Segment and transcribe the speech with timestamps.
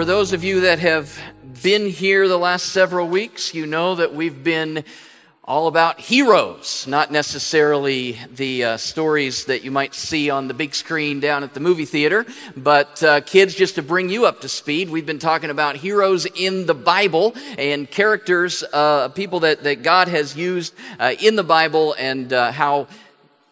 [0.00, 1.20] for those of you that have
[1.62, 4.82] been here the last several weeks, you know that we've been
[5.44, 10.74] all about heroes, not necessarily the uh, stories that you might see on the big
[10.74, 12.24] screen down at the movie theater,
[12.56, 16.24] but uh, kids, just to bring you up to speed, we've been talking about heroes
[16.24, 21.44] in the Bible and characters, uh, people that, that God has used uh, in the
[21.44, 22.86] Bible and uh, how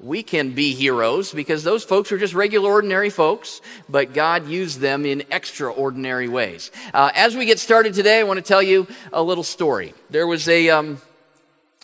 [0.01, 4.79] we can be heroes because those folks are just regular, ordinary folks, but God used
[4.79, 6.71] them in extraordinary ways.
[6.95, 9.95] Uh, as we get started today, I want to tell you a little story.
[10.11, 11.03] There was a, um,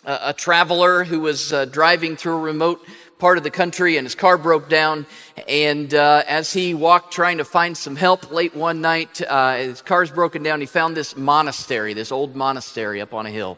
[0.05, 2.85] a, a, traveler who was uh, driving through a remote
[3.19, 5.05] part of the country and his car broke down.
[5.47, 9.81] And uh, as he walked trying to find some help late one night, uh, his
[9.81, 10.61] car's broken down.
[10.61, 13.57] He found this monastery, this old monastery up on a hill.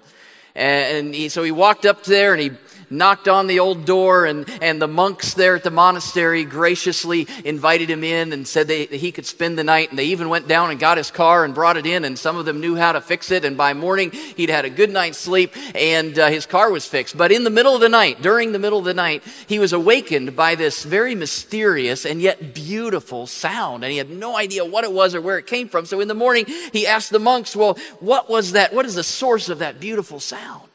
[0.56, 2.52] And he, so he walked up there and he
[2.90, 7.90] knocked on the old door, and, and the monks there at the monastery graciously invited
[7.90, 9.90] him in and said they, that he could spend the night.
[9.90, 12.38] And they even went down and got his car and brought it in, and some
[12.38, 13.46] of them knew how to fix it.
[13.46, 17.18] And by morning, he'd had a good night's sleep, and uh, his car was fixed.
[17.18, 19.74] But in the middle of the night, during the middle of the night, he was
[19.74, 24.84] awakened by this very mysterious and yet beautiful sound, and he had no idea what
[24.84, 25.86] it was or where it came from.
[25.86, 28.74] So in the morning, he asked the monks, Well, what was that?
[28.74, 30.70] What is the source of that beautiful sound?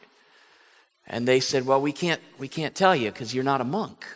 [1.07, 4.07] And they said, Well, we can't, we can't tell you because you're not a monk.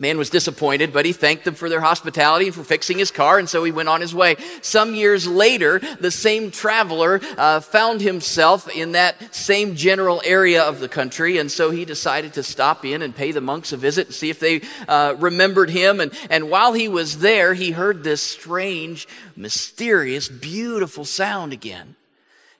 [0.00, 3.38] Man was disappointed, but he thanked them for their hospitality and for fixing his car,
[3.38, 4.36] and so he went on his way.
[4.62, 10.80] Some years later, the same traveler uh, found himself in that same general area of
[10.80, 14.06] the country, and so he decided to stop in and pay the monks a visit
[14.06, 16.00] and see if they uh, remembered him.
[16.00, 21.96] And, and while he was there, he heard this strange, mysterious, beautiful sound again.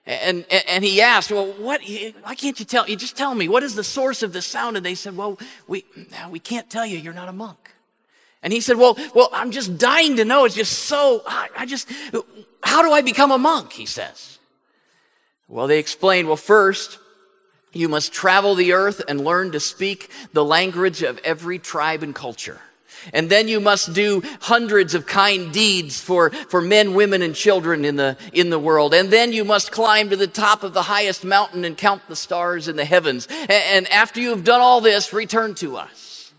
[0.06, 1.82] And, and he asked, well, what,
[2.22, 4.76] why can't you tell, you just tell me, what is the source of the sound?
[4.76, 5.84] And they said, well, we,
[6.30, 7.70] we can't tell you, you're not a monk.
[8.42, 10.47] And he said, well, well, I'm just dying to know.
[10.47, 11.88] It's just so, I just,
[12.62, 13.72] how do I become a monk?
[13.72, 14.38] He says.
[15.47, 16.98] Well, they explained, well, first,
[17.72, 22.14] you must travel the earth and learn to speak the language of every tribe and
[22.14, 22.60] culture.
[23.12, 27.84] And then you must do hundreds of kind deeds for, for men, women, and children
[27.84, 28.94] in the, in the world.
[28.94, 32.16] And then you must climb to the top of the highest mountain and count the
[32.16, 33.27] stars in the heavens.
[33.27, 36.33] And, and after you have done all this, return to us.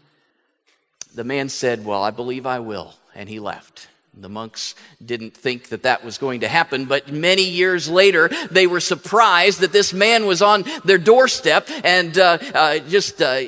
[1.14, 2.96] The man said, Well, I believe I will.
[3.14, 3.88] And he left.
[4.14, 8.68] The monks didn't think that that was going to happen, but many years later, they
[8.68, 13.40] were surprised that this man was on their doorstep and uh, uh, just uh,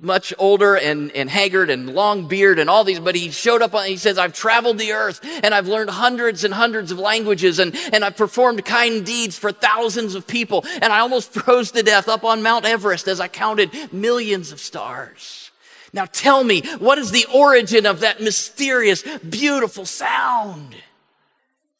[0.00, 3.74] much older and, and haggard and long beard and all these, but he showed up
[3.74, 7.58] on, he says, I've traveled the earth and I've learned hundreds and hundreds of languages
[7.58, 10.64] and, and I've performed kind deeds for thousands of people.
[10.82, 14.60] And I almost froze to death up on Mount Everest as I counted millions of
[14.60, 15.50] stars.
[15.92, 20.76] Now tell me, what is the origin of that mysterious, beautiful sound?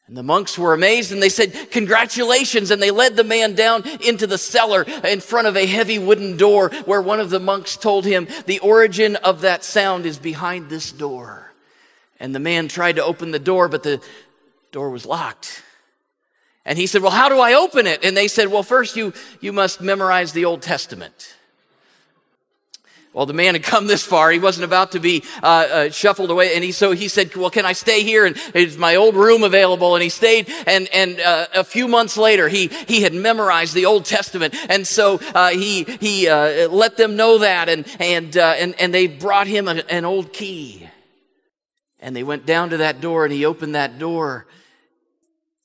[0.08, 2.70] And the monks were amazed and they said, Congratulations.
[2.70, 6.36] And they led the man down into the cellar in front of a heavy wooden
[6.36, 10.70] door where one of the monks told him, The origin of that sound is behind
[10.70, 11.52] this door.
[12.20, 14.00] And the man tried to open the door, but the
[14.70, 15.62] door was locked.
[16.64, 18.04] And he said, Well, how do I open it?
[18.04, 21.34] And they said, Well, first you, you must memorize the Old Testament.
[23.16, 24.30] Well, the man had come this far.
[24.30, 26.54] He wasn't about to be uh, uh, shuffled away.
[26.54, 28.26] And he, so he said, well, can I stay here?
[28.26, 29.94] And is my old room available?
[29.94, 30.52] And he stayed.
[30.66, 34.54] And, and uh, a few months later, he, he had memorized the Old Testament.
[34.68, 37.70] And so uh, he, he uh, let them know that.
[37.70, 40.86] And, and, uh, and, and they brought him a, an old key.
[42.00, 44.46] And they went down to that door and he opened that door.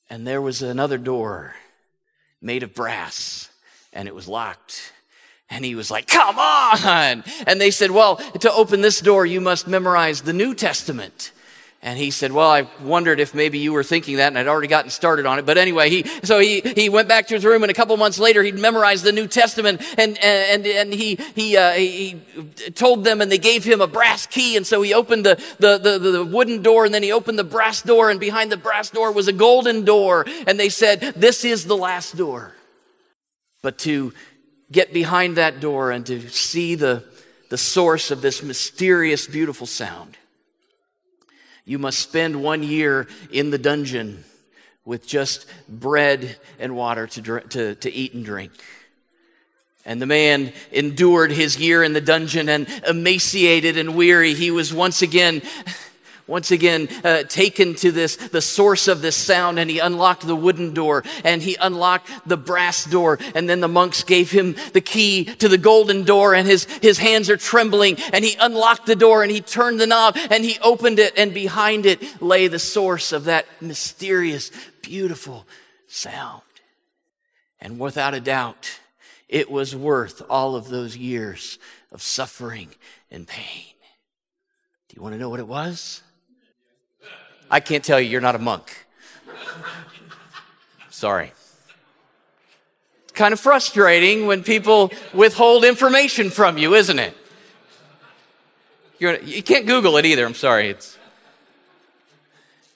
[0.10, 1.54] And there was another door
[2.42, 3.50] made of brass
[3.92, 4.94] and it was locked.
[5.52, 7.24] And he was like, come on.
[7.46, 11.34] And they said, well, to open this door, you must memorize the New Testament.
[11.84, 14.68] And he said, well, I wondered if maybe you were thinking that and I'd already
[14.68, 15.48] gotten started on it.
[15.48, 18.20] But anyway, he, so he, he went back to his room and a couple months
[18.20, 22.22] later he'd memorized the New Testament and, and, and he, he, uh, he
[22.76, 24.56] told them and they gave him a brass key.
[24.56, 27.44] And so he opened the, the, the, the wooden door and then he opened the
[27.44, 30.26] brass door and behind the brass door was a golden door.
[30.46, 32.54] And they said, this is the last door.
[33.64, 34.14] But to
[34.72, 37.04] get behind that door and to see the,
[37.50, 40.18] the source of this mysterious, beautiful sound.
[41.66, 44.24] You must spend one year in the dungeon
[44.86, 48.52] with just bread and water to, to, to eat and drink.
[49.86, 54.34] And the man endured his year in the dungeon and emaciated and weary.
[54.34, 55.42] He was once again
[56.32, 60.36] once again uh, taken to this the source of this sound and he unlocked the
[60.36, 64.80] wooden door and he unlocked the brass door and then the monks gave him the
[64.80, 68.96] key to the golden door and his his hands are trembling and he unlocked the
[68.96, 72.60] door and he turned the knob and he opened it and behind it lay the
[72.60, 74.52] source of that mysterious
[74.82, 75.46] beautiful
[75.88, 76.42] sound.
[77.60, 78.80] And without a doubt
[79.28, 81.60] it was worth all of those years
[81.92, 82.70] of suffering
[83.10, 83.76] and pain.
[84.88, 86.02] Do you want to know what it was
[87.52, 88.88] I can't tell you, you're not a monk.
[90.90, 91.34] Sorry.
[93.04, 97.16] It's kind of frustrating when people withhold information from you, isn't it?
[99.00, 100.26] You're, you can't Google it either.
[100.26, 100.70] I'm sorry.
[100.70, 100.98] It's,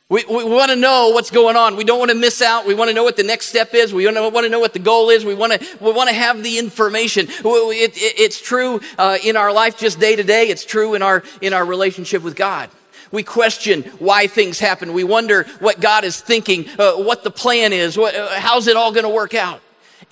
[0.10, 1.78] we, we want to know what's going on.
[1.78, 2.66] We don't want to miss out.
[2.66, 3.94] We want to know what the next step is.
[3.94, 5.24] We want to, know what the goal is.
[5.24, 7.28] We want to, we want to have the information.
[7.30, 10.50] It, it, it's true uh, in our life just day to day.
[10.50, 12.70] It's true in our, in our relationship with God.
[13.16, 14.92] We question why things happen.
[14.92, 18.76] We wonder what God is thinking, uh, what the plan is, what, uh, how's it
[18.76, 19.62] all going to work out?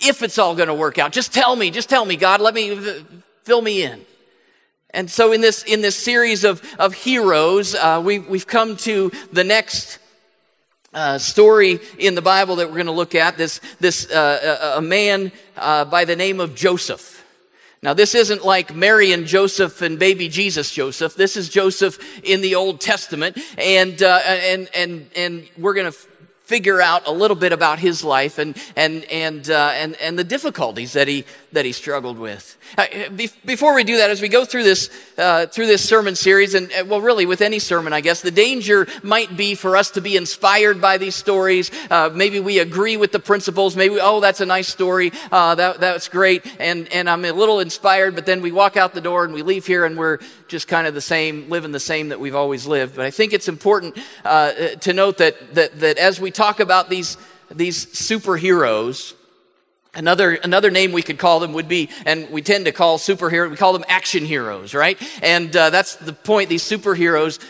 [0.00, 2.54] If it's all going to work out, just tell me, just tell me, God, let
[2.54, 3.02] me uh,
[3.42, 4.00] fill me in.
[4.88, 9.12] And so in this, in this series of, of heroes, uh, we, we've come to
[9.30, 9.98] the next
[10.94, 13.36] uh, story in the Bible that we're going to look at.
[13.36, 17.13] This, this uh, a man uh, by the name of Joseph.
[17.84, 21.16] Now, this isn't like Mary and Joseph and baby Jesus Joseph.
[21.16, 23.38] This is Joseph in the Old Testament.
[23.58, 25.98] And, uh, and, and, and we're going to
[26.44, 30.24] figure out a little bit about his life and, and, and, uh, and, and the
[30.24, 32.58] difficulties that he, that he struggled with.
[32.76, 32.86] Uh,
[33.44, 36.70] before we do that, as we go through this, uh, through this sermon series, and
[36.72, 40.00] uh, well, really with any sermon, I guess, the danger might be for us to
[40.00, 41.70] be inspired by these stories.
[41.90, 43.76] Uh, maybe we agree with the principles.
[43.76, 45.12] Maybe, oh, that's a nice story.
[45.30, 46.44] Uh, that, that's great.
[46.58, 49.42] And, and I'm a little inspired, but then we walk out the door and we
[49.42, 50.18] leave here and we're
[50.48, 52.96] just kind of the same, living the same that we've always lived.
[52.96, 57.16] But I think it's important to note that, that, that as we talk about these,
[57.50, 59.14] these superheroes,
[59.94, 63.50] Another, another name we could call them would be, and we tend to call superheroes,
[63.50, 65.00] we call them action heroes, right?
[65.22, 66.48] And uh, that's the point.
[66.48, 67.40] These superheroes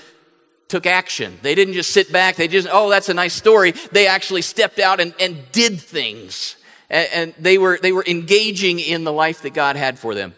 [0.68, 1.38] took action.
[1.42, 3.72] They didn't just sit back, they just, oh, that's a nice story.
[3.92, 6.56] They actually stepped out and, and did things.
[6.90, 10.34] And, and they, were, they were engaging in the life that God had for them.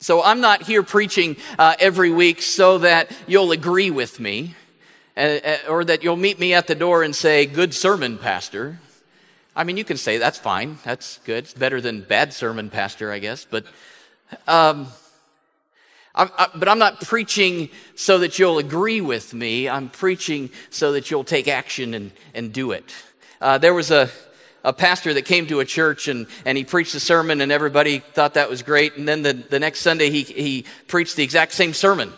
[0.00, 4.54] So I'm not here preaching uh, every week so that you'll agree with me,
[5.16, 8.80] uh, uh or that you'll meet me at the door and say, good sermon, Pastor.
[9.60, 10.78] I mean, you can say that's fine.
[10.84, 11.44] That's good.
[11.44, 13.44] It's better than bad sermon, pastor, I guess.
[13.44, 13.66] But,
[14.48, 14.86] um,
[16.14, 19.68] I, I, but I'm not preaching so that you'll agree with me.
[19.68, 22.90] I'm preaching so that you'll take action and, and do it.
[23.38, 24.08] Uh, there was a,
[24.64, 27.98] a pastor that came to a church and, and he preached a sermon and everybody
[27.98, 28.96] thought that was great.
[28.96, 32.14] And then the, the next Sunday he, he preached the exact same sermon.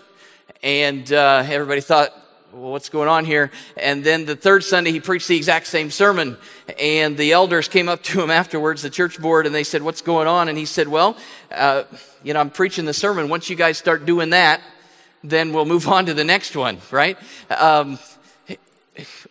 [0.62, 2.16] And uh, everybody thought,
[2.52, 3.50] what's going on here?
[3.76, 6.36] And then the third Sunday, he preached the exact same sermon.
[6.78, 10.02] And the elders came up to him afterwards, the church board, and they said, What's
[10.02, 10.48] going on?
[10.48, 11.16] And he said, Well,
[11.50, 11.84] uh,
[12.22, 13.28] you know, I'm preaching the sermon.
[13.28, 14.60] Once you guys start doing that,
[15.24, 17.16] then we'll move on to the next one, right?
[17.50, 17.98] Um,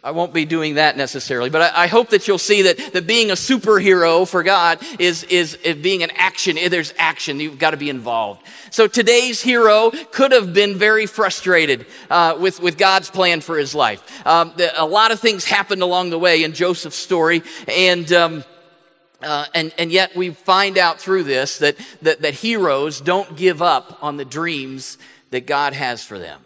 [0.04, 3.06] I won't be doing that necessarily, but I, I, hope that you'll see that, that
[3.06, 6.58] being a superhero for God is, is, is being an action.
[6.70, 7.40] There's action.
[7.40, 8.42] You've got to be involved.
[8.72, 13.76] So today's hero could have been very frustrated uh, with, with God's plan for his
[13.76, 14.26] life.
[14.26, 18.44] Um, the, a lot of things happened along the way in Joseph's story, and um,
[19.22, 23.62] uh, and, and yet we find out through this that, that, that heroes don't give
[23.62, 24.98] up on the dreams
[25.30, 26.42] that God has for them.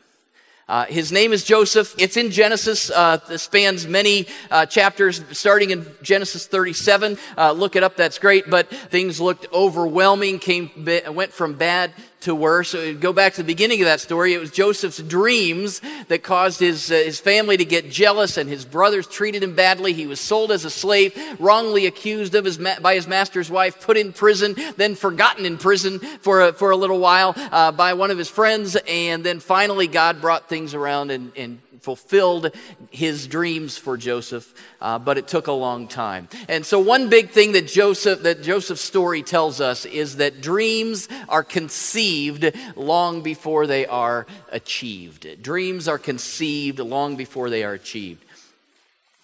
[0.67, 1.93] Uh, his name is Joseph.
[1.99, 2.89] It's in Genesis.
[2.89, 7.19] Uh, it spans many uh, chapters, starting in Genesis 37.
[7.37, 7.95] Uh, look it up.
[7.95, 8.49] That's great.
[8.49, 10.39] But things looked overwhelming.
[10.39, 10.71] Came
[11.09, 11.93] went from bad
[12.25, 12.69] to worse.
[12.69, 14.33] So go back to the beginning of that story.
[14.33, 18.65] It was Joseph's dreams that caused his, uh, his family to get jealous and his
[18.65, 19.93] brothers treated him badly.
[19.93, 23.81] He was sold as a slave, wrongly accused of his ma- by his master's wife,
[23.81, 27.93] put in prison, then forgotten in prison for a, for a little while uh, by
[27.93, 28.75] one of his friends.
[28.87, 32.51] And then finally God brought things around and, and fulfilled
[32.91, 36.27] his dreams for Joseph, uh, but it took a long time.
[36.47, 41.07] And so, one big thing that Joseph that Joseph's story tells us is that dreams
[41.29, 45.41] are conceived long before they are achieved.
[45.41, 48.25] Dreams are conceived long before they are achieved.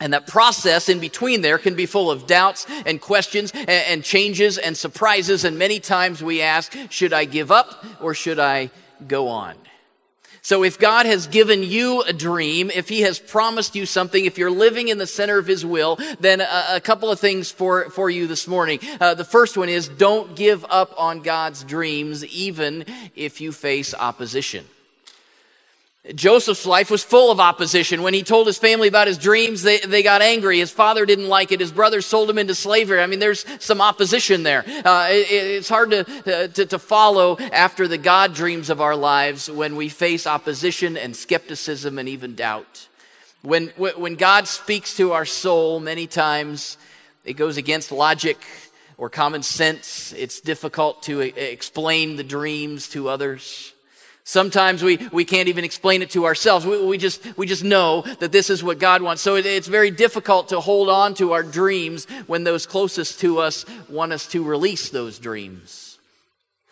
[0.02, 4.04] And that process in between there can be full of doubts and questions and, and
[4.04, 5.46] changes and surprises.
[5.46, 8.72] And many times we ask, should I give up or should I
[9.08, 9.56] go on?
[10.44, 14.40] So if God has given you a dream, if he has promised you something, if
[14.40, 17.92] you're living in the center of his will, then a, a couple of things for,
[17.92, 18.80] for you this morning.
[19.00, 23.94] Uh, the first one is don't give up on God's dreams, even if you face
[23.94, 24.66] opposition.
[26.16, 28.02] Joseph's life was full of opposition.
[28.02, 30.58] When he told his family about his dreams, they, they got angry.
[30.58, 31.60] His father didn't like it.
[31.60, 33.02] His brothers sold him into slavery.
[33.02, 34.66] I mean, there's some opposition there.
[34.84, 39.50] Uh, it, it's hard to, to, to follow after the God dreams of our lives
[39.50, 42.88] when we face opposition and skepticism and even doubt.
[43.44, 46.78] When, when God speaks to our soul, many times
[47.26, 48.44] it goes against logic
[48.98, 50.14] or common sense.
[50.14, 53.74] It's difficult to explain the dreams to others.
[54.24, 56.66] Sometimes we, we can't even explain it to ourselves.
[56.66, 59.22] We, we, just, we just know that this is what God wants.
[59.22, 63.40] So it, it's very difficult to hold on to our dreams when those closest to
[63.40, 65.98] us want us to release those dreams.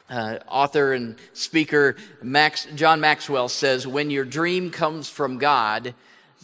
[0.09, 5.93] Uh, author and speaker Max, John Maxwell says, When your dream comes from God,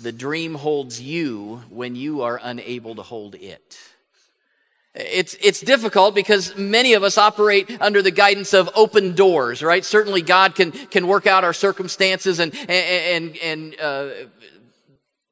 [0.02, 3.95] the dream holds you when you are unable to hold it.
[4.96, 9.84] It's, it's difficult because many of us operate under the guidance of open doors, right?
[9.84, 14.10] Certainly God can, can work out our circumstances and, and, and, uh,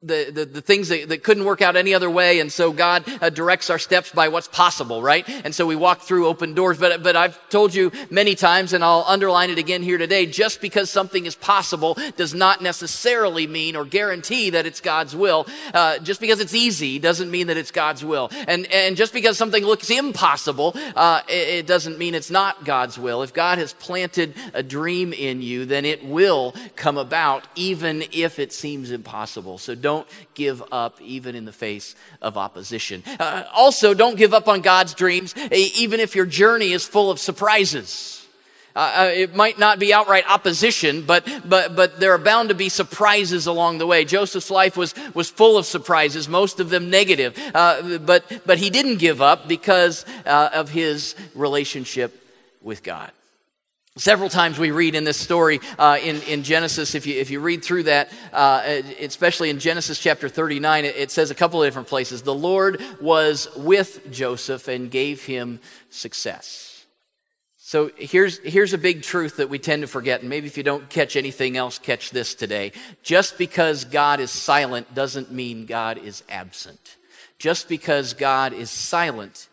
[0.06, 2.40] the, the, the, things that, that couldn't work out any other way.
[2.40, 5.28] And so God uh, directs our steps by what's possible, right?
[5.28, 6.78] And so we walk through open doors.
[6.78, 10.60] But, but I've told you many times, and I'll underline it again here today, just
[10.60, 15.46] because something is possible does not necessarily mean or guarantee that it's God's will.
[15.72, 18.30] Uh, just because it's easy doesn't mean that it's God's will.
[18.46, 22.98] And, and just because something looks impossible, uh, it, it doesn't mean it's not God's
[22.98, 23.22] will.
[23.22, 28.38] If God has planted a dream in you, then it will come about, even if
[28.38, 29.58] it seems impossible.
[29.58, 33.02] So don't don't give up even in the face of opposition.
[33.06, 37.18] Uh, also, don't give up on God's dreams, even if your journey is full of
[37.18, 38.20] surprises.
[38.76, 42.56] Uh, uh, it might not be outright opposition, but, but, but there are bound to
[42.56, 44.04] be surprises along the way.
[44.04, 47.38] Joseph's life was, was full of surprises, most of them negative.
[47.54, 52.20] Uh, but, but he didn't give up because uh, of his relationship
[52.62, 53.12] with God.
[53.96, 57.38] Several times we read in this story uh, in, in Genesis, if you, if you
[57.38, 58.60] read through that, uh,
[58.98, 62.22] especially in Genesis chapter 39, it, it says a couple of different places.
[62.22, 65.60] The Lord was with Joseph and gave him
[65.90, 66.86] success.
[67.56, 70.64] So here's, here's a big truth that we tend to forget, and maybe if you
[70.64, 72.72] don't catch anything else, catch this today.
[73.04, 76.96] Just because God is silent doesn't mean God is absent.
[77.38, 79.48] Just because God is silent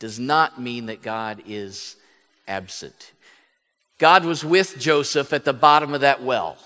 [0.00, 1.94] does not mean that God is
[2.48, 3.12] absent.
[3.98, 6.58] God was with Joseph at the bottom of that well.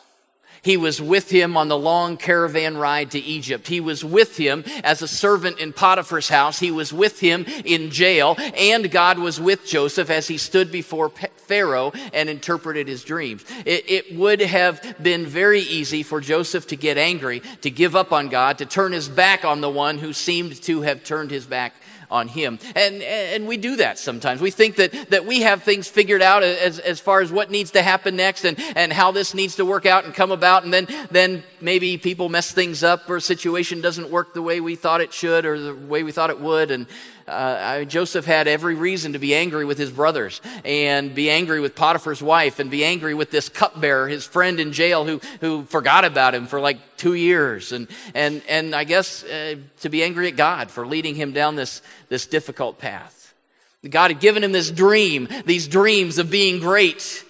[0.63, 3.69] He was with him on the long caravan ride to Egypt.
[3.69, 6.59] He was with him as a servant in Potiphar's house.
[6.59, 8.37] He was with him in jail.
[8.39, 13.45] And God was with Joseph as he stood before Pharaoh and interpreted his dreams.
[13.65, 18.13] It, it, would have been very easy for Joseph to get angry, to give up
[18.13, 21.47] on God, to turn his back on the one who seemed to have turned his
[21.47, 21.75] back
[22.11, 22.59] on him.
[22.75, 24.41] And, and we do that sometimes.
[24.41, 27.71] We think that, that we have things figured out as, as far as what needs
[27.73, 30.65] to happen next and, and how this needs to work out and come about.
[30.65, 34.61] And then, then maybe people mess things up or a situation doesn't work the way
[34.61, 36.71] we thought it should or the way we thought it would.
[36.71, 36.87] And
[37.27, 41.75] uh, Joseph had every reason to be angry with his brothers and be angry with
[41.75, 46.05] Potiphar's wife and be angry with this cupbearer, his friend in jail who, who forgot
[46.05, 47.73] about him for like two years.
[47.73, 51.57] And, and, and I guess uh, to be angry at God for leading him down
[51.57, 53.33] this, this difficult path.
[53.89, 57.25] God had given him this dream, these dreams of being great,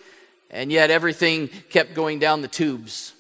[0.51, 3.13] and yet everything kept going down the tubes.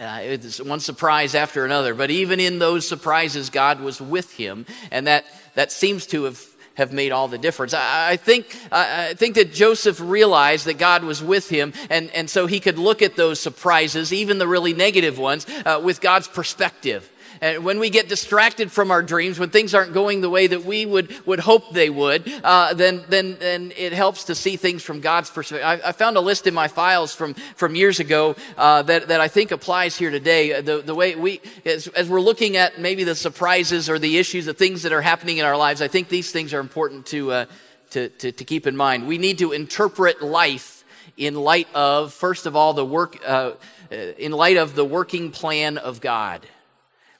[0.00, 4.64] Uh, it's one surprise after another, but even in those surprises, God was with him,
[4.92, 5.24] and that,
[5.54, 6.40] that seems to have,
[6.74, 7.74] have made all the difference.
[7.74, 12.30] I, I think, I think that Joseph realized that God was with him, and, and
[12.30, 16.28] so he could look at those surprises, even the really negative ones, uh, with God's
[16.28, 17.10] perspective.
[17.40, 20.64] And when we get distracted from our dreams, when things aren't going the way that
[20.64, 24.82] we would, would hope they would, uh, then, then, then it helps to see things
[24.82, 25.66] from God's perspective.
[25.66, 29.20] I, I found a list in my files from, from years ago uh, that, that
[29.20, 30.60] I think applies here today.
[30.60, 34.46] The, the way we, as, as we're looking at maybe the surprises or the issues,
[34.46, 37.32] the things that are happening in our lives, I think these things are important to,
[37.32, 37.44] uh,
[37.90, 39.06] to, to, to keep in mind.
[39.06, 40.84] We need to interpret life
[41.16, 43.52] in light of, first of all, the work, uh,
[43.90, 46.46] uh, in light of the working plan of God.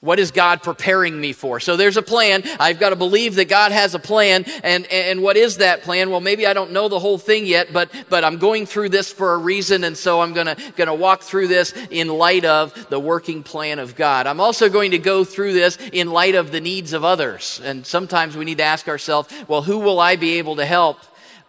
[0.00, 1.58] What is God preparing me for?
[1.58, 2.44] So there's a plan.
[2.60, 4.44] I've got to believe that God has a plan.
[4.62, 6.10] And, and what is that plan?
[6.10, 9.12] Well, maybe I don't know the whole thing yet, but, but I'm going through this
[9.12, 9.82] for a reason.
[9.82, 13.42] And so I'm going to, going to walk through this in light of the working
[13.42, 14.28] plan of God.
[14.28, 17.60] I'm also going to go through this in light of the needs of others.
[17.64, 20.98] And sometimes we need to ask ourselves, well, who will I be able to help?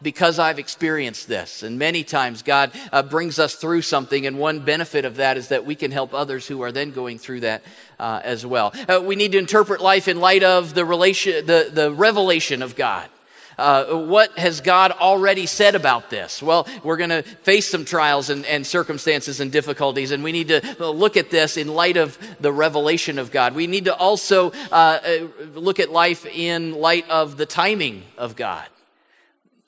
[0.02, 1.64] Because I've experienced this.
[1.64, 5.50] And many times God uh, brings us through something, and one benefit of that is
[5.50, 7.64] that we can help others who are then going through that
[8.00, 8.74] uh, as well.
[8.88, 12.76] Uh, we need to interpret life in light of the relation, the, the revelation of
[12.76, 13.10] God.
[13.58, 16.42] Uh, what has God already said about this?
[16.42, 20.48] Well, we're going to face some trials and, and circumstances and difficulties, and we need
[20.48, 23.56] to look at this in light of the revelation of God.
[23.56, 28.38] We need to also uh, uh look at life in light of the timing of
[28.38, 28.66] God.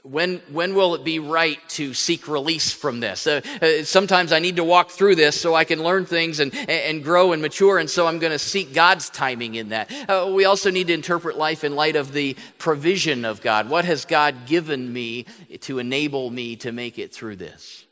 [0.03, 3.27] When, when will it be right to seek release from this?
[3.27, 6.55] Uh, uh, sometimes I need to walk through this so I can learn things and,
[6.55, 9.91] and grow and mature, and so I'm going to seek God's timing in that.
[10.09, 13.69] Uh, we also need to interpret life in light of the provision of God.
[13.69, 15.27] What has God given me
[15.61, 17.85] to enable me to make it through this?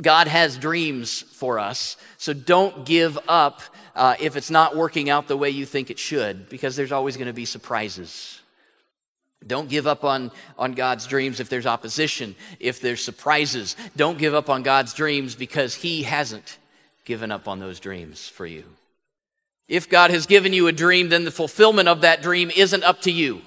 [0.00, 3.62] God has dreams for us, so don't give up
[3.94, 7.16] uh, if it's not working out the way you think it should, because there's always
[7.16, 8.40] going to be surprises.
[9.46, 13.76] Don't give up on, on God's dreams if there's opposition, if there's surprises.
[13.96, 16.58] Don't give up on God's dreams because He hasn't
[17.04, 18.64] given up on those dreams for you.
[19.68, 23.00] If God has given you a dream, then the fulfillment of that dream isn't up
[23.02, 23.42] to you.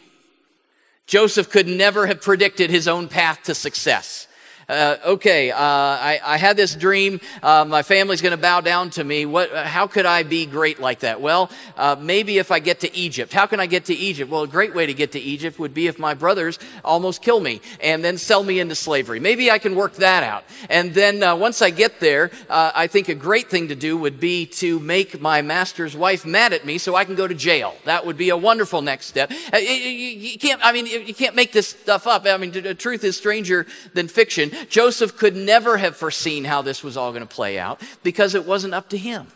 [1.07, 4.27] Joseph could never have predicted his own path to success
[4.67, 7.19] uh, okay, uh, I, I, had this dream.
[7.43, 9.25] Uh, my family's going to bow down to me.
[9.25, 11.21] What, how could I be great like that?
[11.21, 13.31] Well, uh, maybe if I get to Egypt.
[13.31, 14.31] How can I get to Egypt?
[14.31, 17.39] Well, a great way to get to Egypt would be if my brothers almost kill
[17.39, 19.19] me and then sell me into slavery.
[19.19, 20.43] Maybe I can work that out.
[20.67, 23.95] And then uh, once I get there, uh, I think a great thing to do
[23.97, 27.35] would be to make my master's wife mad at me so I can go to
[27.35, 27.75] jail.
[27.85, 29.31] That would be a wonderful next step.
[29.53, 32.25] You can't, I mean, you can't make this stuff up.
[32.25, 34.53] I mean, the truth is stranger than fiction.
[34.69, 38.45] Joseph could never have foreseen how this was all going to play out because it
[38.45, 39.27] wasn't up to him.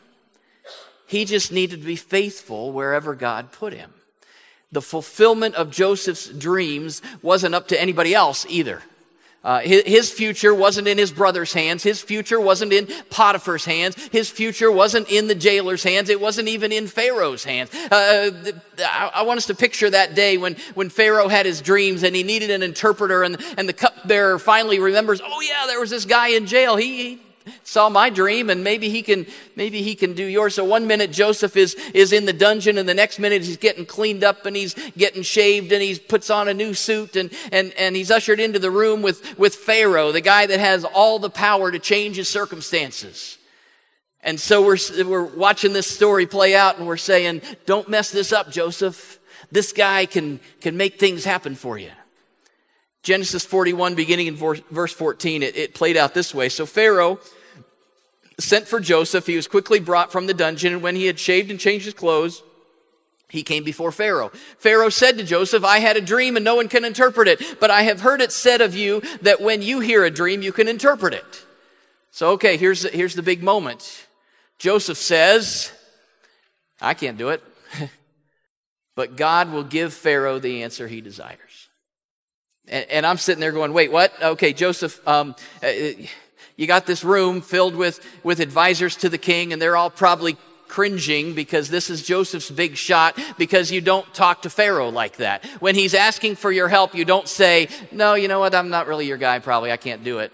[1.07, 3.93] He just needed to be faithful wherever God put him.
[4.71, 8.83] The fulfillment of Joseph's dreams wasn't up to anybody else either.
[9.41, 11.81] Uh, his, future wasn't in his brother's hands.
[11.81, 13.95] His future wasn't in Potiphar's hands.
[14.11, 16.09] His future wasn't in the jailer's hands.
[16.09, 17.73] It wasn't even in Pharaoh's hands.
[17.73, 22.03] Uh, I, I, want us to picture that day when, when Pharaoh had his dreams
[22.03, 25.89] and he needed an interpreter and, and the cupbearer finally remembers, oh yeah, there was
[25.89, 26.75] this guy in jail.
[26.75, 27.19] He, he
[27.63, 30.55] saw my dream and maybe he can maybe he can do yours.
[30.55, 33.85] So one minute joseph is is in the dungeon and the next minute he's getting
[33.85, 37.73] cleaned up and he's getting shaved and he puts on a new suit and and
[37.73, 41.29] and he's ushered into the room with with pharaoh the guy that has all the
[41.29, 43.37] power to change his circumstances.
[44.21, 48.31] And so we're we're watching this story play out and we're saying don't mess this
[48.33, 49.19] up joseph.
[49.51, 51.91] This guy can can make things happen for you
[53.03, 56.49] Genesis 41, beginning in verse 14, it, it, played out this way.
[56.49, 57.19] So Pharaoh
[58.39, 59.25] sent for Joseph.
[59.25, 61.93] He was quickly brought from the dungeon, and when he had shaved and changed his
[61.93, 62.43] clothes,
[63.29, 64.31] he came before Pharaoh.
[64.57, 67.69] Pharaoh said to Joseph, I had a dream and no one can interpret it, but
[67.69, 70.67] I have heard it said of you that when you hear a dream, you can
[70.67, 71.45] interpret it.
[72.11, 74.07] So, okay, here's, the, here's the big moment.
[74.57, 75.71] Joseph says,
[76.81, 77.43] I can't do it,
[78.95, 81.37] but God will give Pharaoh the answer he desires.
[82.67, 84.13] And, and I'm sitting there going, wait, what?
[84.21, 85.71] Okay, Joseph, um, uh,
[86.55, 90.37] you got this room filled with, with advisors to the king, and they're all probably
[90.67, 95.43] cringing because this is Joseph's big shot because you don't talk to Pharaoh like that.
[95.59, 98.55] When he's asking for your help, you don't say, No, you know what?
[98.55, 99.71] I'm not really your guy, probably.
[99.71, 100.31] I can't do it.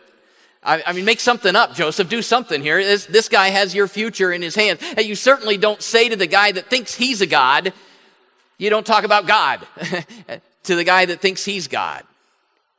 [0.62, 2.10] I, I mean, make something up, Joseph.
[2.10, 2.84] Do something here.
[2.84, 4.82] This, this guy has your future in his hands.
[4.98, 7.72] And you certainly don't say to the guy that thinks he's a God,
[8.58, 9.66] you don't talk about God
[10.64, 12.04] to the guy that thinks he's God.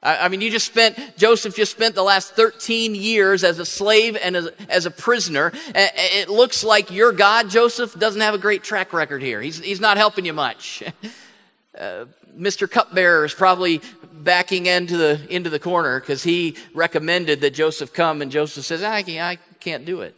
[0.03, 4.17] I mean, you just spent, Joseph just spent the last 13 years as a slave
[4.23, 5.51] and as, as, a prisoner.
[5.75, 9.41] It looks like your God, Joseph, doesn't have a great track record here.
[9.41, 10.83] He's, he's not helping you much.
[11.77, 12.71] Uh, Mr.
[12.71, 18.23] Cupbearer is probably backing into the, into the corner because he recommended that Joseph come,
[18.23, 20.15] and Joseph says, I I can't do it.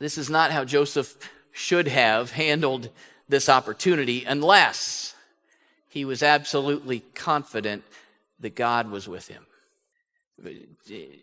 [0.00, 1.16] This is not how Joseph
[1.52, 2.88] should have handled
[3.28, 5.14] this opportunity unless
[5.88, 7.84] he was absolutely confident
[8.40, 9.46] that God was with him.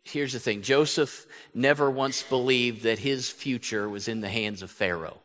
[0.04, 4.70] Here's the thing Joseph never once believed that his future was in the hands of
[4.70, 5.20] Pharaoh.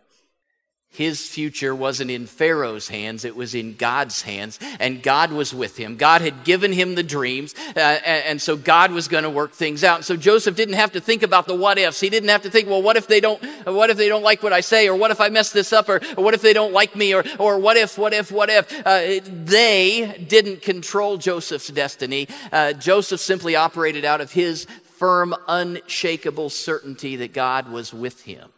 [0.92, 5.78] His future wasn't in Pharaoh's hands, it was in God's hands, and God was with
[5.78, 5.96] him.
[5.96, 9.85] God had given him the dreams, uh, and, so God was going to work things
[9.85, 9.96] out.
[9.96, 11.98] And so Joseph didn't have to think about the what ifs.
[11.98, 14.42] He didn't have to think, well, what if they don't, what if they don't like
[14.42, 16.52] what I say, or what if I mess this up, or, or what if they
[16.52, 18.70] don't like me, or, or what if, what if, what if.
[18.87, 22.28] Uh, they didn't control Joseph's destiny.
[22.52, 24.66] Uh, Joseph simply operated out of his
[24.98, 28.50] firm, unshakable certainty that God was with him.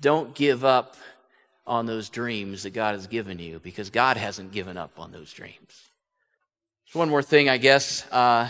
[0.00, 0.96] Don't give up
[1.66, 5.32] on those dreams that God has given you because God hasn't given up on those
[5.32, 5.90] dreams.
[6.92, 8.06] one more thing, I guess.
[8.10, 8.48] Uh,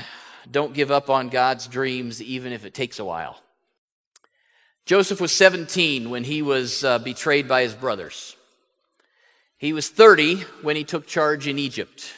[0.51, 3.41] don't give up on God's dreams, even if it takes a while.
[4.85, 8.37] Joseph was 17 when he was uh, betrayed by his brothers.
[9.59, 12.13] He was 30 when he took charge in Egypt.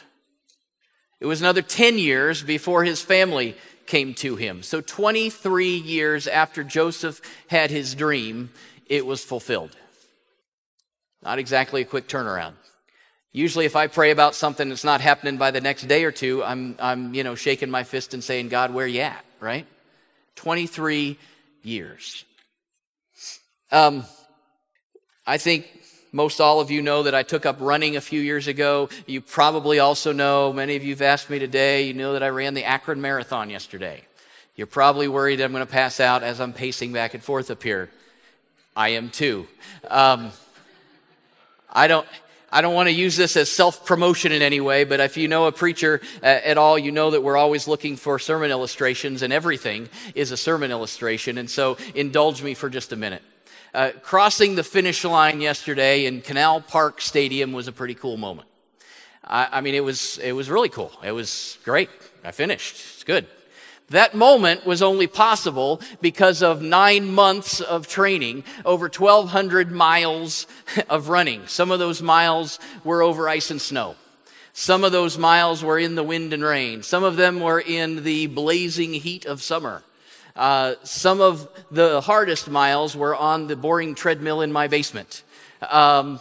[1.21, 3.57] It was another 10 years before his family
[3.87, 4.63] came to him.
[4.63, 8.51] So 23 years after Joseph had his dream,
[8.87, 9.77] it was fulfilled.
[11.23, 12.55] Not exactly a quick turnaround.
[13.33, 16.43] Usually, if I pray about something that's not happening by the next day or two,
[16.43, 19.67] I'm, I'm you know, shaking my fist and saying, God, where you at, right?
[20.37, 21.19] 23
[21.63, 22.25] years.
[23.71, 24.05] Um,
[25.27, 25.69] I think
[26.11, 28.89] most all of you know that I took up running a few years ago.
[29.07, 32.29] You probably also know, many of you have asked me today, you know that I
[32.29, 34.03] ran the Akron Marathon yesterday.
[34.57, 37.63] You're probably worried I'm going to pass out as I'm pacing back and forth up
[37.63, 37.91] here.
[38.75, 39.47] I am too.
[39.89, 40.33] Um,
[41.71, 42.07] I don't.
[42.51, 45.29] I don't want to use this as self promotion in any way, but if you
[45.29, 49.21] know a preacher uh, at all, you know that we're always looking for sermon illustrations,
[49.21, 51.37] and everything is a sermon illustration.
[51.37, 53.23] And so indulge me for just a minute.
[53.75, 58.49] Uh, crossing the finish line yesterday in Canal Park Stadium was a pretty cool moment.
[59.23, 60.91] I, I mean, it was, it was really cool.
[61.05, 61.91] It was great.
[62.25, 62.77] I finished.
[62.95, 63.27] It's good.
[63.91, 70.47] That moment was only possible because of nine months of training, over 1,200 miles
[70.91, 71.47] of running.
[71.47, 73.97] Some of those miles were over ice and snow.
[74.53, 76.83] Some of those miles were in the wind and rain.
[76.83, 79.83] Some of them were in the blazing heat of summer.
[80.37, 85.23] Uh, some of the hardest miles were on the boring treadmill in my basement.
[85.63, 86.21] Um,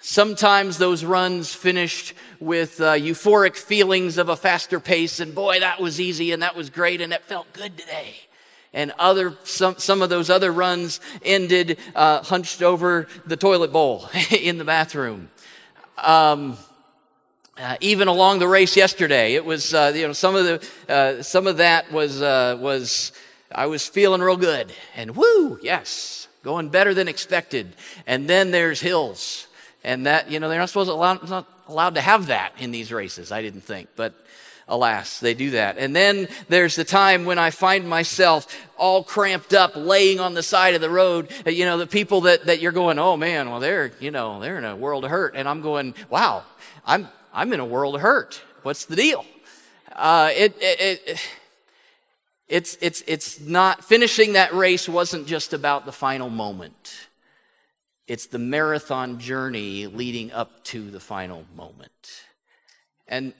[0.00, 5.80] Sometimes those runs finished with uh, euphoric feelings of a faster pace, and boy, that
[5.80, 8.14] was easy and that was great and it felt good today.
[8.72, 14.08] And other, some, some of those other runs ended uh, hunched over the toilet bowl
[14.30, 15.30] in the bathroom.
[15.96, 16.56] Um,
[17.58, 21.22] uh, even along the race yesterday, it was uh, you know some of the uh,
[21.22, 23.10] some of that was uh, was
[23.50, 27.74] I was feeling real good and woo yes going better than expected.
[28.06, 29.47] And then there's hills
[29.88, 32.72] and that, you know, they're not supposed to allow, not allowed to have that in
[32.72, 33.88] these races, I didn't think.
[33.96, 34.12] But
[34.68, 35.78] alas, they do that.
[35.78, 40.42] And then there's the time when I find myself all cramped up, laying on the
[40.42, 41.32] side of the road.
[41.46, 44.40] Uh, you know, the people that, that you're going, oh man, well, they're, you know,
[44.40, 45.34] they're in a world of hurt.
[45.34, 46.44] And I'm going, wow,
[46.84, 48.42] I'm, I'm in a world of hurt.
[48.64, 49.24] What's the deal?
[49.90, 51.20] Uh, it, it, it
[52.46, 57.08] it's, it's, it's not, finishing that race wasn't just about the final moment.
[58.08, 62.22] It's the marathon journey leading up to the final moment.
[63.06, 63.34] And,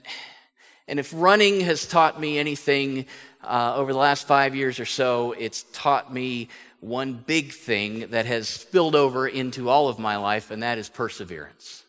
[0.87, 3.07] and if running has taught me anything
[3.42, 6.50] uh, over the last five years or so, it's taught me
[6.81, 10.90] one big thing that has spilled over into all of my life, and that is
[10.90, 11.85] perseverance.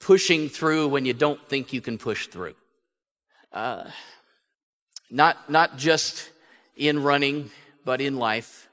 [0.00, 2.54] Pushing through when you don't think you can push through.
[3.52, 3.84] Uh,
[5.12, 6.28] not, not just
[6.76, 7.52] in running,
[7.84, 8.68] but in life.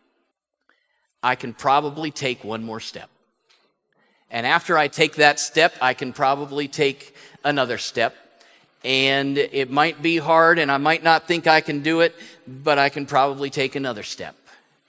[1.21, 3.12] I can probably take one more step.
[4.30, 8.16] And after I take that step, I can probably take another step.
[8.84, 12.16] And it might be hard and I might not think I can do it,
[12.48, 14.36] but I can probably take another step.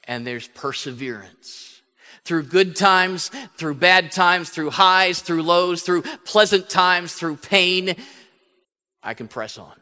[0.04, 1.80] And there's perseverance.
[2.24, 7.96] Through good times, through bad times, through highs, through lows, through pleasant times, through pain,
[9.02, 9.72] I can press on.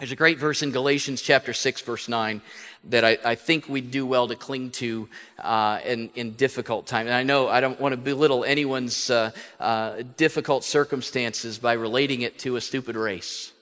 [0.00, 2.40] There's a great verse in Galatians chapter 6, verse 9
[2.84, 7.08] that I, I think we do well to cling to uh, in, in difficult times.
[7.08, 12.22] And I know I don't want to belittle anyone's uh, uh, difficult circumstances by relating
[12.22, 13.52] it to a stupid race.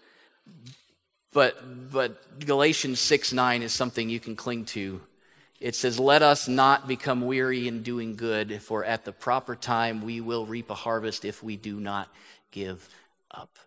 [1.32, 5.00] But, but Galatians 6 9 is something you can cling to.
[5.58, 10.02] It says, Let us not become weary in doing good, for at the proper time
[10.02, 12.08] we will reap a harvest if we do not
[12.52, 12.88] give
[13.32, 13.58] up.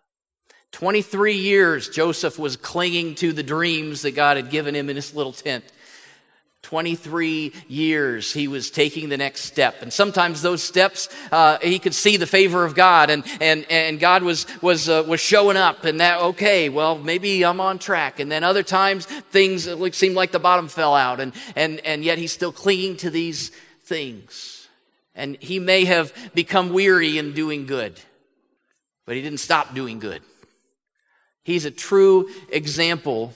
[0.72, 5.14] 23 years, Joseph was clinging to the dreams that God had given him in his
[5.14, 5.64] little tent.
[6.62, 9.82] 23 years he was taking the next step.
[9.82, 13.98] And sometimes those steps uh, he could see the favor of god and, and, and
[13.98, 18.20] god was, was, uh, was showing up and that okay well maybe i'm on track.
[18.20, 22.16] And then other times things seemed like the bottom fell out and, and, and yet
[22.18, 23.50] he's still clinging to these
[23.82, 24.68] things.
[25.14, 28.00] And he may have become weary in doing good
[29.04, 30.22] but he didn't stop doing good
[31.44, 33.34] He's a true example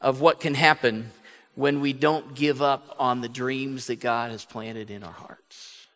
[0.00, 1.10] of what can happen
[1.54, 5.86] when we don't give up on the dreams that God has planted in our hearts.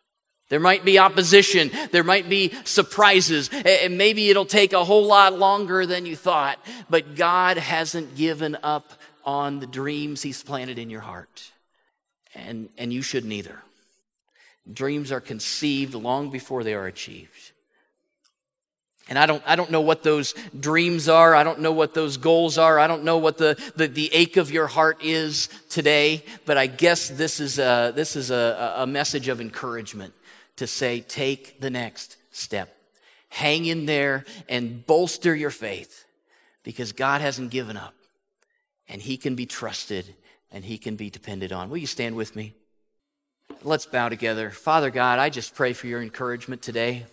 [0.49, 5.37] There might be opposition, there might be surprises, and maybe it'll take a whole lot
[5.37, 6.59] longer than you thought,
[6.89, 8.91] but God hasn't given up
[9.23, 11.51] on the dreams He's planted in your heart.
[12.33, 13.61] And, and you shouldn't either.
[14.71, 17.50] Dreams are conceived long before they are achieved.
[19.11, 21.35] And I don't, I don't know what those dreams are.
[21.35, 22.79] I don't know what those goals are.
[22.79, 26.23] I don't know what the, the, the ache of your heart is today.
[26.45, 30.13] But I guess this is, a, this is a, a message of encouragement
[30.55, 32.73] to say, take the next step.
[33.27, 36.05] Hang in there and bolster your faith.
[36.63, 37.93] because God hasn't given up
[38.87, 40.15] and he can be trusted
[40.51, 41.69] and he can be depended on.
[41.69, 42.53] Will you stand with me?
[43.63, 44.49] Let's bow together.
[44.49, 47.05] Father God, I just pray for your encouragement today.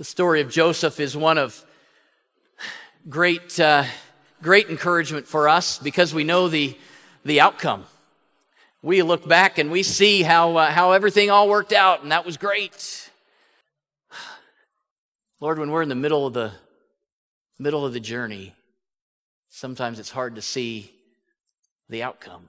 [0.00, 1.62] The story of Joseph is one of
[3.10, 3.84] great, uh,
[4.40, 6.74] great encouragement for us because we know the,
[7.26, 7.84] the outcome.
[8.80, 12.24] We look back and we see how, uh, how everything all worked out, and that
[12.24, 13.10] was great.
[15.38, 16.52] Lord, when we're in the middle of the
[17.58, 18.54] middle of the journey,
[19.50, 20.90] sometimes it's hard to see
[21.90, 22.48] the outcome.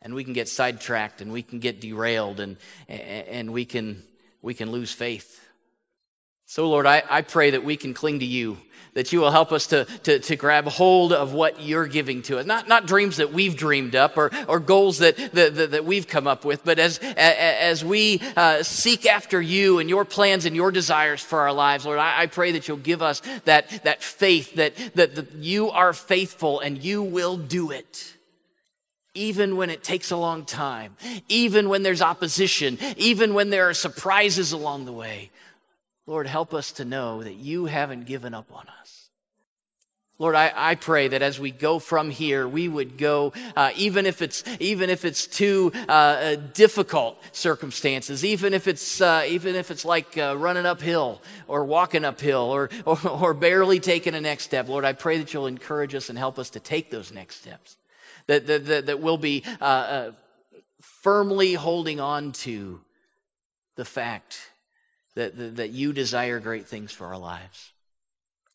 [0.00, 4.04] And we can get sidetracked and we can get derailed and, and we, can,
[4.42, 5.48] we can lose faith.
[6.52, 8.58] So, Lord, I, I pray that we can cling to you,
[8.92, 12.38] that you will help us to, to, to grab hold of what you're giving to
[12.38, 12.44] us.
[12.44, 16.26] Not, not dreams that we've dreamed up or, or goals that, that, that, we've come
[16.26, 20.70] up with, but as, as we uh, seek after you and your plans and your
[20.70, 24.56] desires for our lives, Lord, I, I pray that you'll give us that, that faith
[24.56, 28.14] that, that, that you are faithful and you will do it
[29.14, 30.96] even when it takes a long time,
[31.28, 35.30] even when there's opposition, even when there are surprises along the way.
[36.06, 39.02] Lord, help us to know that you haven't given up on us.
[40.18, 44.06] Lord, I, I pray that as we go from here, we would go, uh, even
[44.06, 49.56] if it's even if it's too uh, uh, difficult circumstances, even if it's uh, even
[49.56, 54.20] if it's like uh, running uphill or walking uphill or, or or barely taking a
[54.20, 54.68] next step.
[54.68, 57.76] Lord, I pray that you'll encourage us and help us to take those next steps.
[58.28, 60.10] That that that, that we'll be uh,
[60.80, 62.80] firmly holding on to
[63.74, 64.51] the fact
[65.14, 67.72] that, that, that you desire great things for our lives.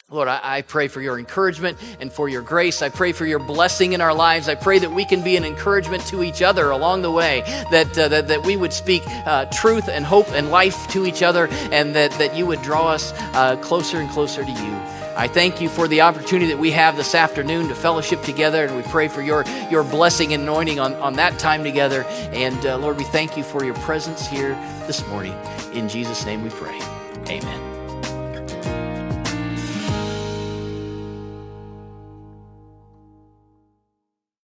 [0.10, 2.82] Lord, I, I, pray for your encouragement and for your grace.
[2.82, 4.48] I pray for your blessing in our lives.
[4.48, 7.42] I pray that we can be an encouragement to each other along the way,
[7.72, 11.24] that, uh, that, that we would speak uh, truth and hope and life to each
[11.24, 14.97] other, and that, that you would draw us uh, closer and closer to you.
[15.18, 18.78] I thank you for the opportunity that we have this afternoon to fellowship together, and
[18.78, 22.04] we pray for your, your blessing and anointing on, on that time together.
[22.34, 24.54] And uh, Lord, we thank you for your presence here
[24.86, 25.34] this morning.
[25.74, 26.80] In Jesus' name we pray.
[27.30, 27.77] Amen.